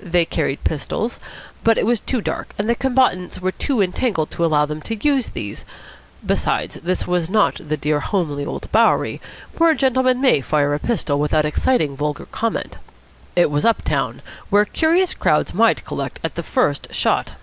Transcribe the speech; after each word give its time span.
They 0.00 0.24
carried 0.24 0.64
pistols, 0.64 1.20
but 1.62 1.76
it 1.76 1.84
was 1.84 2.00
too 2.00 2.22
dark 2.22 2.54
and 2.56 2.66
the 2.66 2.74
combatants 2.74 3.40
were 3.42 3.52
too 3.52 3.82
entangled 3.82 4.30
to 4.30 4.42
allow 4.42 4.64
them 4.64 4.80
to 4.80 4.94
use 4.96 5.28
these. 5.28 5.66
Besides, 6.24 6.76
this 6.76 7.06
was 7.06 7.28
not 7.28 7.56
the 7.62 7.76
dear, 7.76 8.00
homely 8.00 8.46
old 8.46 8.72
Bowery, 8.72 9.20
where 9.58 9.68
a 9.72 9.76
gentleman 9.76 10.18
may 10.18 10.40
fire 10.40 10.72
a 10.72 10.78
pistol 10.78 11.18
without 11.20 11.44
exciting 11.44 11.94
vulgar 11.94 12.24
comment. 12.32 12.78
It 13.36 13.50
was 13.50 13.66
up 13.66 13.82
town, 13.82 14.22
where 14.48 14.64
curious 14.64 15.12
crowds 15.12 15.52
might 15.52 15.84
collect 15.84 16.20
at 16.24 16.36
the 16.36 16.42
first 16.42 16.94
shot. 16.94 17.34